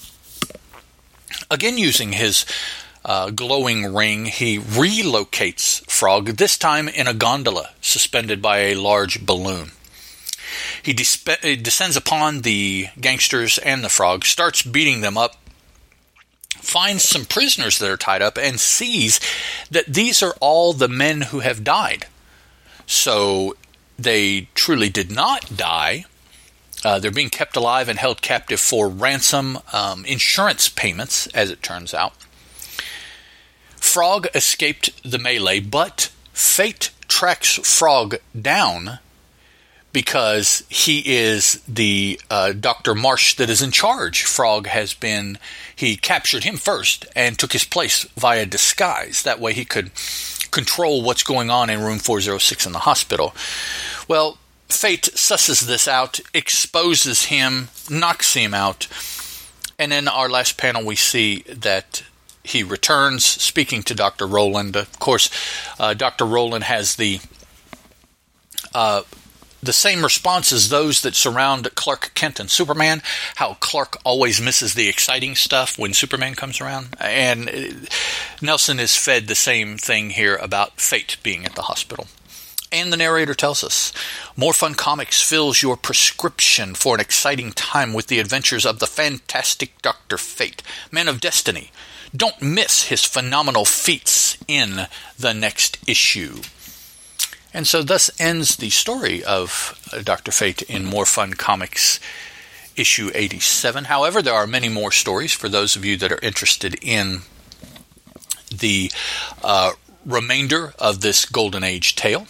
Again, 1.50 1.78
using 1.78 2.14
his 2.14 2.46
uh, 3.04 3.30
glowing 3.30 3.94
ring, 3.94 4.26
he 4.26 4.60
relocates 4.60 5.86
Frog, 5.90 6.38
this 6.38 6.58
time 6.58 6.88
in 6.88 7.08
a 7.08 7.14
gondola 7.14 7.72
suspended 7.82 8.42
by 8.42 8.60
a 8.60 8.76
large 8.76 9.26
balloon. 9.26 9.72
He 10.82 10.94
despe- 10.94 11.62
descends 11.64 11.98
upon 11.98 12.42
the 12.42 12.88
gangsters 13.00 13.58
and 13.58 13.84
the 13.84 13.90
frog, 13.90 14.26
starts 14.26 14.62
beating 14.62 15.02
them 15.02 15.18
up, 15.18 15.38
finds 16.66 17.04
some 17.04 17.26
prisoners 17.26 17.80
that 17.80 17.90
are 17.90 17.98
tied 17.98 18.22
up, 18.22 18.38
and 18.38 18.60
sees 18.60 19.20
that 19.70 19.86
these 19.86 20.22
are 20.24 20.36
all 20.40 20.74
the 20.74 20.88
men 20.88 21.22
who 21.22 21.40
have 21.40 21.64
died. 21.64 22.08
So 22.86 23.56
they 23.98 24.50
truly 24.56 24.90
did 24.90 25.12
not 25.12 25.56
die. 25.56 26.06
Uh, 26.84 27.00
they're 27.00 27.12
being 27.12 27.30
kept 27.30 27.56
alive 27.56 27.90
and 27.90 27.98
held 27.98 28.22
captive 28.22 28.60
for 28.60 28.88
ransom 28.90 29.60
um, 29.74 30.06
insurance 30.06 30.70
payments, 30.70 31.28
as 31.28 31.50
it 31.50 31.64
turns 31.64 31.94
out. 31.94 32.14
Frog 33.78 34.28
escaped 34.36 34.92
the 35.04 35.18
melee, 35.18 35.60
but 35.60 36.12
Fate 36.34 36.92
tracks 37.08 37.56
Frog 37.64 38.16
down 38.40 39.00
because 39.96 40.66
he 40.68 41.00
is 41.06 41.62
the 41.70 42.20
uh, 42.30 42.52
Dr. 42.52 42.94
Marsh 42.94 43.36
that 43.36 43.50
is 43.50 43.62
in 43.62 43.72
charge. 43.72 44.24
Frog 44.24 44.68
has 44.68 44.94
been, 44.94 45.38
he 45.74 45.96
captured 45.96 46.44
him 46.44 46.58
first 46.58 47.06
and 47.16 47.40
took 47.40 47.54
his 47.54 47.64
place 47.64 48.04
via 48.18 48.46
disguise. 48.46 49.24
That 49.24 49.40
way 49.40 49.54
he 49.54 49.64
could 49.64 49.92
control 50.52 51.02
what's 51.02 51.24
going 51.24 51.50
on 51.50 51.70
in 51.70 51.80
room 51.80 52.00
406 52.00 52.66
in 52.66 52.74
the 52.74 52.80
hospital. 52.80 53.34
Well, 54.06 54.38
Fate 54.68 55.12
susses 55.14 55.66
this 55.66 55.88
out, 55.88 56.20
exposes 56.34 57.26
him, 57.28 57.70
knocks 57.90 58.34
him 58.34 58.54
out, 58.54 58.90
and 59.80 59.94
in 59.94 60.10
our 60.10 60.28
last 60.28 60.58
panel 60.58 60.84
we 60.84 60.98
see 60.98 61.44
that 61.44 62.04
he 62.44 62.64
returns 62.64 63.24
speaking 63.24 63.82
to 63.84 63.96
Dr. 63.96 64.28
Rowland. 64.28 64.76
Of 64.76 65.00
course, 65.00 65.30
uh, 65.80 65.94
Dr. 65.94 66.26
Rowland 66.26 66.66
has 66.66 66.98
the 66.98 67.22
uh, 68.74 69.04
the 69.66 69.74
same 69.74 70.04
response 70.04 70.52
as 70.52 70.70
those 70.70 71.02
that 71.02 71.16
surround 71.16 71.74
Clark 71.76 72.12
Kent 72.14 72.40
and 72.40 72.50
Superman. 72.50 73.02
How 73.36 73.58
Clark 73.60 73.98
always 74.04 74.42
misses 74.42 74.74
the 74.74 74.88
exciting 74.88 75.36
stuff 75.36 75.78
when 75.78 75.94
Superman 75.94 76.36
comes 76.36 76.62
around. 76.62 76.96
And 77.00 77.50
uh, 77.50 77.88
Nelson 78.42 78.80
is 78.80 78.96
fed 78.96 79.28
the 79.28 79.36
same 79.36 79.78
thing 79.78 80.12
here 80.12 80.36
about 80.36 80.80
fate 80.80 81.18
being 81.24 81.46
at 81.46 81.56
the 81.56 81.64
hospital. 81.64 82.08
And 82.72 82.92
the 82.92 82.98
narrator 82.98 83.34
tells 83.34 83.64
us 83.64 83.94
More 84.36 84.54
Fun 84.54 84.74
Comics 84.74 85.22
fills 85.22 85.62
your 85.62 85.78
prescription 85.78 86.76
for 86.76 86.96
an 86.96 87.02
exciting 87.02 87.52
time 87.52 87.94
with 87.94 88.08
the 88.08 88.20
adventures 88.20 88.66
of 88.66 88.80
the 88.80 88.88
fantastic 88.88 89.82
Dr. 89.82 90.18
Fate, 90.18 90.62
Man 90.92 91.08
of 91.08 91.22
Destiny. 91.22 91.72
Don't 92.16 92.42
miss 92.42 92.88
his 92.88 93.06
phenomenal 93.06 93.66
feats 93.66 94.38
in 94.48 94.88
the 95.18 95.34
next 95.34 95.78
issue. 95.88 96.42
And 97.56 97.66
so, 97.66 97.84
thus 97.84 98.12
ends 98.20 98.58
the 98.58 98.70
story 98.70 99.24
of 99.24 99.80
uh, 99.94 100.02
Dr. 100.02 100.34
Fate 100.34 100.62
in 100.64 100.84
More 100.84 101.06
Fun 101.06 101.36
Comics 101.36 102.02
issue 102.76 103.12
87. 103.16 103.86
However, 103.86 104.22
there 104.22 104.34
are 104.34 104.46
many 104.46 104.68
more 104.68 104.92
stories 104.92 105.32
for 105.32 105.48
those 105.48 105.78
of 105.78 105.86
you 105.86 105.96
that 105.96 106.12
are 106.12 106.20
interested 106.22 106.76
in 106.82 107.22
the 108.54 108.92
uh, 109.42 109.72
remainder 110.06 110.74
of 110.78 111.00
this 111.00 111.24
Golden 111.24 111.64
Age 111.64 111.96
tale. 111.96 112.28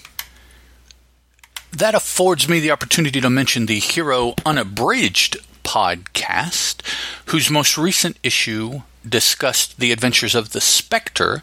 That 1.72 1.96
affords 1.96 2.48
me 2.48 2.60
the 2.60 2.70
opportunity 2.70 3.20
to 3.20 3.30
mention 3.32 3.66
the 3.66 3.80
Hero 3.80 4.36
Unabridged 4.46 5.38
podcast, 5.64 6.84
whose 7.26 7.50
most 7.50 7.80
recent 7.80 8.20
issue 8.22 8.84
discussed 9.04 9.80
the 9.80 9.92
adventures 9.92 10.36
of 10.36 10.52
the 10.52 10.62
Spectre 10.62 11.42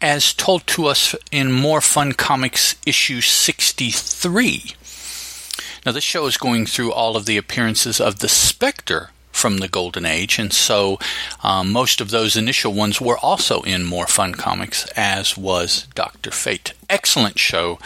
as 0.00 0.32
told 0.32 0.66
to 0.68 0.86
us 0.86 1.14
in 1.30 1.52
More 1.52 1.80
Fun 1.80 2.12
Comics 2.12 2.76
issue 2.86 3.20
63. 3.20 4.74
Now, 5.84 5.92
this 5.92 6.04
show 6.04 6.26
is 6.26 6.36
going 6.36 6.66
through 6.66 6.92
all 6.92 7.16
of 7.16 7.26
the 7.26 7.36
appearances 7.36 8.00
of 8.00 8.18
the 8.18 8.28
Spectre 8.28 9.10
from 9.32 9.58
the 9.58 9.68
Golden 9.68 10.04
Age, 10.04 10.38
and 10.38 10.52
so 10.52 10.98
um, 11.42 11.70
most 11.70 12.00
of 12.00 12.10
those 12.10 12.36
initial 12.36 12.72
ones 12.72 13.00
were 13.00 13.18
also 13.18 13.62
in 13.62 13.84
More 13.84 14.06
Fun 14.06 14.34
Comics, 14.34 14.86
as 14.96 15.36
was 15.36 15.86
Doctor 15.94 16.30
Fate. 16.30 16.72
Excellent 16.90 17.38
show. 17.38 17.78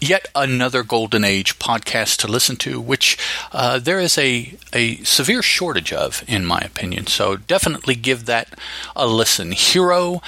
Yet 0.00 0.26
another 0.34 0.82
Golden 0.82 1.22
Age 1.22 1.60
podcast 1.60 2.16
to 2.18 2.26
listen 2.26 2.56
to, 2.56 2.80
which 2.80 3.16
uh, 3.52 3.78
there 3.78 4.00
is 4.00 4.18
a, 4.18 4.58
a 4.72 4.96
severe 5.04 5.42
shortage 5.42 5.92
of, 5.92 6.24
in 6.26 6.44
my 6.44 6.58
opinion. 6.58 7.06
So 7.06 7.36
definitely 7.36 7.94
give 7.94 8.26
that 8.26 8.58
a 8.96 9.06
listen. 9.06 9.52
Hero 9.52 10.20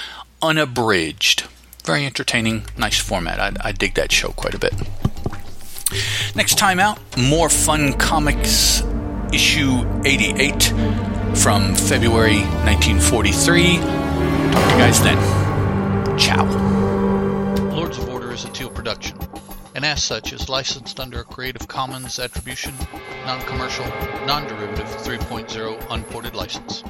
unabridged. 0.45 1.45
Very 1.83 2.05
entertaining, 2.05 2.63
nice 2.77 2.99
format. 2.99 3.39
I, 3.39 3.51
I 3.69 3.71
dig 3.71 3.95
that 3.95 4.11
show 4.11 4.29
quite 4.29 4.53
a 4.53 4.59
bit. 4.59 4.73
Next 6.35 6.57
time 6.57 6.79
out, 6.79 6.99
more 7.17 7.49
fun 7.49 7.93
comics, 7.93 8.81
issue 9.31 9.85
88 10.03 10.73
from 11.35 11.75
February 11.75 12.39
1943. 12.65 13.77
Talk 13.77 13.83
to 13.83 14.71
you 14.71 14.77
guys 14.77 15.01
then. 15.01 16.17
Ciao. 16.17 16.45
Lords 17.71 17.97
of 17.97 18.09
Order 18.09 18.31
is 18.31 18.45
a 18.45 18.49
Teal 18.49 18.69
production, 18.69 19.17
and 19.75 19.85
as 19.85 20.03
such 20.03 20.33
is 20.33 20.49
licensed 20.49 20.99
under 20.99 21.19
a 21.19 21.23
Creative 21.23 21.67
Commons 21.67 22.19
Attribution, 22.19 22.73
Non 23.25 23.41
Commercial, 23.41 23.85
Non 24.25 24.47
Derivative 24.47 24.87
3.0 24.87 25.85
Unported 25.89 26.35
License. 26.35 26.83